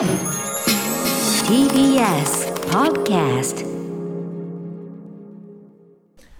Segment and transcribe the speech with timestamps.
[0.00, 0.08] TBS
[2.70, 3.66] Podcast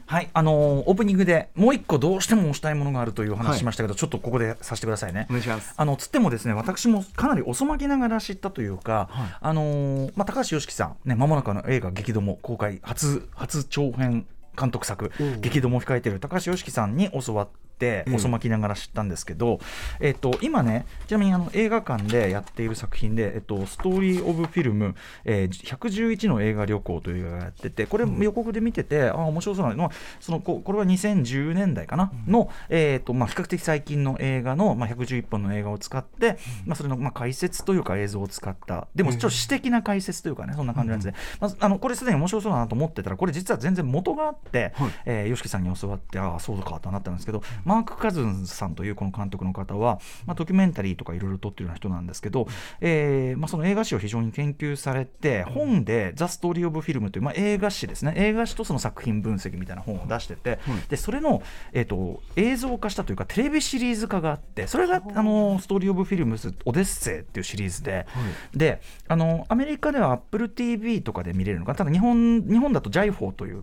[0.06, 5.26] はい、あのーオープニングでもう一個どうしても押したいものがあるというお話ししましたけど、ちょっとここでさせてくださいね。
[5.28, 9.10] お願いしますあのつってもですね、私もかなり遅まきながら知ったというか、
[9.42, 14.26] あのーまあ高橋良樹さんね、まもなくあの映画激怒も公開初初長編
[14.58, 17.69] 監督作激怒も控えている高橋良樹さんに教わって。
[18.12, 19.60] 遅まきながら知ったんですけど、
[20.00, 24.94] えっと今ねちなみにあの映画館でやっている作品で「えっと、ストーリー・オブ・フィルム、
[25.24, 29.90] えー、111の映画旅行」という映画がやっててこれ予告で見てて、ああ面白そうなの
[30.20, 38.88] そのここれは2010年代かな、の、えっとまあ、比較的最近の映画の、まあ、111本の映画を使って、まあ、それの、まあ、解説というか映像を使った。
[38.94, 44.90] でもちょっと詩的な解説というかねそんな感じなんですね、まあ、あのこれすでに面白そうだなと思ってたらこれ実は全然元があって、はい。
[45.04, 52.48] えー、吉木さんに教わってああそうかとなったんですけどマーク・カズンさんというこの監督の方は、まあ、ドキュメンタリーとかいろいろ撮ってるような人なんですけど、
[52.80, 58.12] えーまあ、その映画史を非常に研究されて本で「ザ・ストーリー・オブ・フィルム」という、まあ、映画史ですね。
[58.16, 68.08] 映画史とその作品分析みたいな本を出してて、でそれの、えー、と映像化したというかテレビシリーズ化があってそれがあの「ストーリー・オブ・フィルムズ・オデッセイ」っていうシリーズで、
[68.52, 71.78] であのアメリカでは AppleTV とかで見れるのかな。
[71.78, 73.62] ただ日本日本だと JAIHO という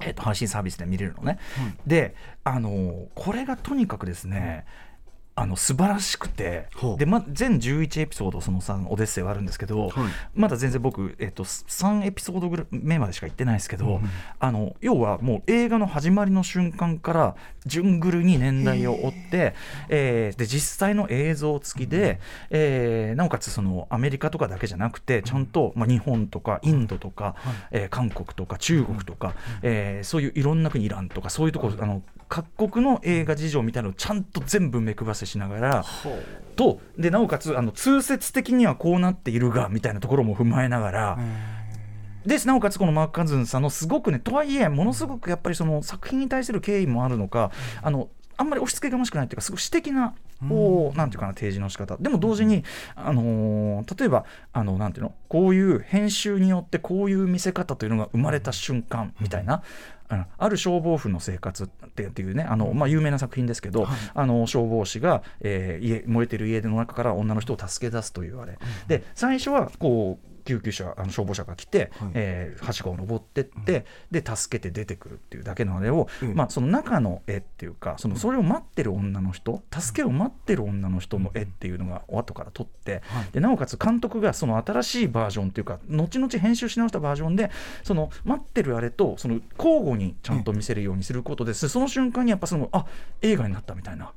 [0.00, 1.38] えー、と配信サービスで見れるのね、
[1.86, 4.64] であのーこれがとにかくですね、
[5.34, 6.66] あの素晴らしくて
[6.98, 9.90] で、ま、全11エピソードその3オデッセイはあるんですけど、
[10.34, 14.00] まだ全然僕、えっと3エピソードぐらい目までしか行ってないですけど、
[14.38, 19.54] あの要はもう映画の始まりの瞬間から順繰りに年代を追って、
[19.88, 27.36] えーで実際の映像付きで、えーなおかつそのアメリカとかだけじゃなくてちゃんと、まあ、日本とかインドとか、
[27.70, 35.84] えー韓国とか中国とか、えーそういういろんな国イランとかそういうところ、あの各国の映画事情みたいなのをちゃんと全部目配せしながら。
[36.54, 41.18] とでなおかつあの通説的にはこうなっているがみたいなところも踏まえながら。
[42.26, 47.50] でなおかつこのマーク・カズンさんのすごくねとはいえものすごくやっぱりその作品に対する敬意もあるのか、
[47.82, 48.10] あの
[48.42, 50.14] あんまり押し付けがましくないっていうかすごい詩的な
[50.48, 51.96] こう、なんていうかな提示の仕方。
[51.98, 52.64] でも同時に、
[52.96, 59.54] あのー例えばあのなんていうのこういう編集によってこういう見せ方というのが生まれた瞬間みたいな。
[59.54, 59.62] うん
[60.36, 87.50] ある消防婦の生活っていうねあの、まあ、有名な作品ですけど、あの消防士が、えー家燃えてる家の中から女の人を助け出すというあれ、で最初はこう救急車あの消防車が来て、えーはしごを登ってって、で助けて出てくるっていうだけのあれを、まあ、その中の絵っていうかそのそれを待ってる女の人助けを待ってる女の人の絵っていうのが後から撮って、でなおかつ監督がその新しいバージョンっていうか後々編集し直したバージョンで
[87.82, 92.86] その待ってるあれとその交互にちゃんと見せるようにすることです、その瞬間にやっぱそのあ
[93.20, 94.12] 映画になったみたいな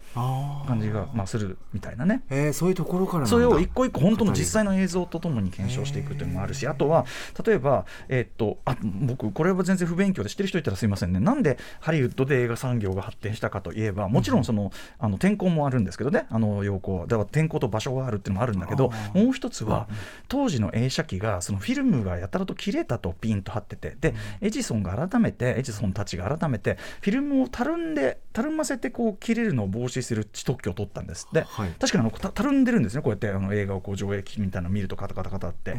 [0.67, 2.23] 感じが、まあ、するみたいなね。
[2.29, 7.05] えー、そういうところからそれを一個一個本当の実際の映像とともに検証していくというのもあるしあとは
[7.45, 11.19] 例えば、えっとあ僕これは全然不勉強で知ってる人いたらすいませんね。
[11.19, 16.25] なんでハリウッドで映画産業が発展したかといえばもちろんそのあの天候もあるんですけどね。
[16.29, 19.87] あの陽光だから天候と場所があるっていうのもあるんだけどもう一つは
[20.27, 31.69] 当時の映写機がそのフィルムがやたらと切れたとピンと張っててでエジソンが改めてエジソンたちが改めてフィルムをたるんでたるませてこう切れるのを防止する特許を取ったんですって、はい。
[31.79, 33.01] 確かにあのたたるんでるんですね。
[33.01, 35.75] こうやってあの映画をこう上映機みたいなの見るとカタカタカタって、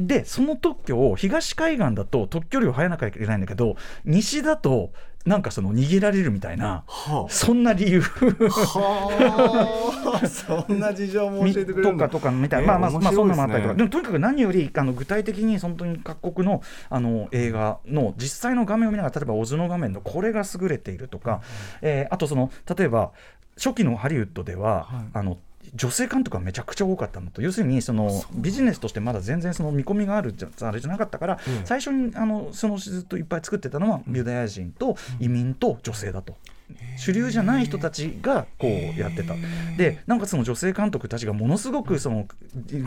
[0.00, 4.92] でその特許を東海岸だと特許料早なきゃいけないんだけど西だと
[5.24, 8.02] なんかその逃げられるみたいな、はそんな理由。
[8.02, 9.08] は
[10.12, 10.14] あ。
[10.28, 13.74] そんな事情も教えてくれる とかとかみたいな、えーまあまあ、まあそんなのもあったりとか。
[13.74, 16.60] 面でもとにかく何よりあの具体的に本当に各国の
[16.90, 21.40] あの映画の実際の画面を見ながら例えばオズの画面のこれが優れているとか、
[21.80, 23.12] えーあとその例えば
[23.56, 25.38] 初期のハリウッドでは、あの
[25.74, 36.36] 女性監督がめちゃくちゃ多かったのと要するにそのビジネスとしてまだ全然その見込みがあるじゃあれじゃなかったから、最初にあのそのずっといっぱい作ってたのはユダヤ人と移民と女性だと。
[36.96, 39.34] 主流じゃない人たちがこうやってた。
[39.76, 42.26] でなんかその女性監督たちがものすごくその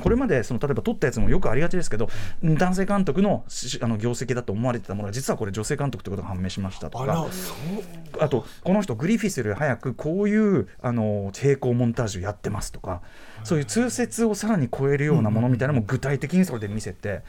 [0.02, 2.10] これまでその例えば撮ったやつもよくありがちですけど
[2.44, 7.28] 男性監督のしあの業績だと思われてたものが実はこれ女性監督ということが判明しましたとか。
[8.20, 13.02] あとこの人グリフィスより早くこういうあの並行モンタージュやってますとか。
[13.44, 17.22] そういう通説をさらに超えるようなものみたいなのも具体的にそれで見せて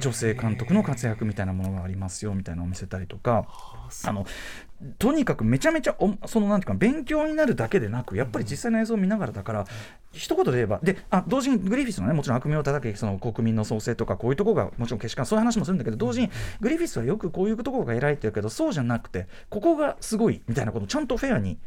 [0.00, 3.46] 女性監督の活躍みたいなものがありますよみたいなのを見せたりとか。
[4.04, 4.24] あの
[4.98, 9.66] とにかくめちゃめちゃおそのなんていうか勉強になるだけでなくやっぱり実際の映像を見ながらだから、
[10.12, 16.30] 一言で言えばであ同時にグリフィスのねもちろん悪名を叩けその国民の創生とかこういうところがもちろんけしかそういう話もするんだけど同時に
[16.60, 21.58] グリフィスはよくこういうところが偉いって言うけどそうじゃなくてここがすごいみたいなことをちゃんとフェアに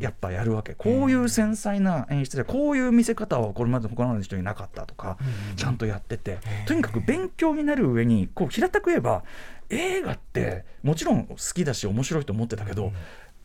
[0.00, 0.74] やっぱやるわけ。
[0.74, 5.16] こういう繊細な演出でこういう見せ方はこれまで他の人になかったとか
[5.56, 6.38] ちゃんとやってて。
[6.66, 9.22] とにかく勉強になる上にこう平たく言えば
[9.70, 12.92] 映画ってもちろん好きだし面白いと思ってたけど、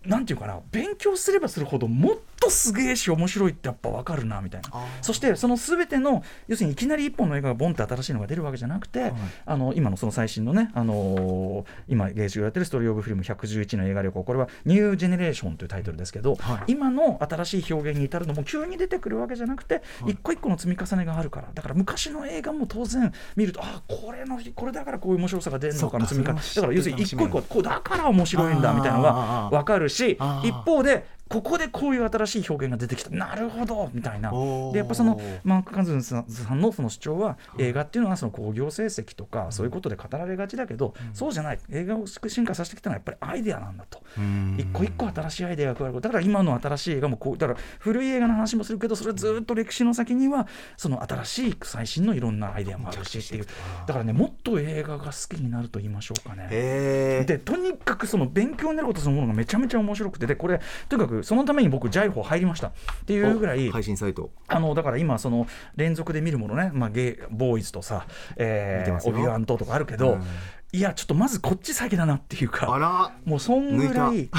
[0.06, 4.70] なんていうかな勉強すればするほどもっとすげえし面白いってやっぱ分かるなみたいな。
[5.02, 9.14] そしてその全ての要するにいきなり一本の映画がボンって新しいのが出るわけじゃなくて、はい、
[9.46, 21.50] あの今のその最新のね、あのー、今芸術がやってるストーリー・オブ・フィルム111の映画旅行これはニュージェネレーションというタイトルですけど、はい、今の新しい表現に至るのも急に出てくるわけじゃなくて、はい、一個一個の積み重ねがあるから。
[21.54, 29.93] だから昔の映画も当然見るとあこれのこれだからこういう面白さが出るのかの積み重ねだから要するに一個一個こうだから面白いんだみたいなのが分かるし
[30.44, 33.10] 一方でここでこういう新しい表現が出てきた。
[33.10, 33.90] なるほど。
[33.92, 34.30] みたいな。
[34.72, 44.04] でやっぱそのマーク・カズンさんのその主張は映画っていうのはその興行成績とかそういうことで語られがちだけど、うん、そうじゃない映画を進化させてきたのはやっぱりアイデアなんだと。
[44.60, 50.48] 一個一個新しいアイデアが加わるだから今の新しい映画もこうだから古い映画の話もするけどそれずっと歴史の先には
[50.78, 53.48] その新しい最新のいろんなアイデアもあるしっていう。
[53.88, 56.48] だからねもっと映画が好きになると言いましょうかね。
[57.26, 60.28] でとにかくその勉強になることそのものがめちゃめちゃ面白くて。
[60.28, 62.68] でこれとにかくそのために僕ジャイホ入りました。
[62.68, 62.72] っ
[63.06, 64.32] ていうぐらい配信サイト。
[64.48, 68.06] あのだから今その連続で見るものね、まあ、ゲイボーイズとさ、
[68.36, 70.24] えー、オビワントとかあるけど、うん、
[70.72, 74.30] いやちょっとまずこっち先だなっていうかもうそんぐらい。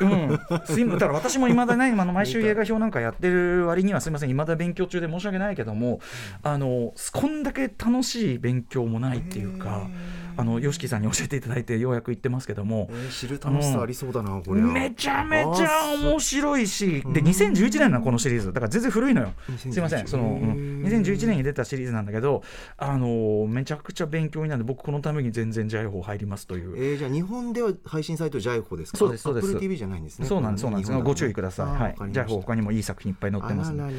[0.00, 0.98] うん、すいません。
[0.98, 4.30] だから私もいまだね今の毎週映画表なんかやってる割にはすみません。
[4.30, 6.00] いまだ勉強中で申し訳ないけども
[6.42, 9.86] あのこんだけ楽しい勉強もないっていうか。
[10.36, 17.02] あの YOSHIKI さんに教えていただいてようやく言ってますけども、えー、知る楽しさありそうだな、これめちゃめちゃ面白いし。
[17.12, 18.52] で2011年のこのシリーズ。
[18.52, 19.32] だから全然古いのよ。
[19.56, 22.42] すいませんその、うん、2011年に出たシリーズなんだけど
[22.76, 28.98] あのめちゃくちゃ勉強になる僕このために全然ジャイホ入りますという、えー、じゃあ日本では配信サイトジャイホですか？
[28.98, 29.58] そうですそうです。
[29.58, 30.26] TV じゃないんですね。
[30.26, 30.92] そうなんですそうなんです。
[30.92, 31.66] ご注意ください。
[31.66, 32.12] はい。
[32.12, 33.90] ジャイホ他にもいい作品いっぱい載ってますは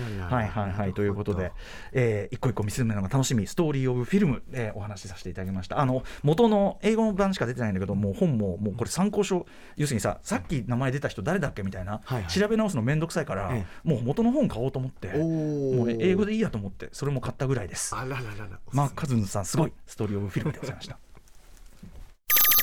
[0.44, 1.52] いはいはいということで、
[1.92, 9.46] えー、一個一個見つめるのが楽しみストーリーオブフィルムでお話しさせていただきましたあの元の英語の版しか出てないんだけどもう本ももうこれ参考書。
[9.76, 17.96] 要するにささっき名前出た人誰だっけみたいな、はいはい、調べ直すの面倒くさいから、ええ、もう元の本買おうと思ってもう英語でいいやと思ってそれも買ったぐらいです。
[17.96, 18.60] あらららら。
[18.72, 20.98] マーク・カズンさんすごいストーリー・オブ・フィルムでございました。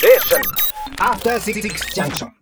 [0.98, 1.60] After Six
[1.94, 2.39] Junction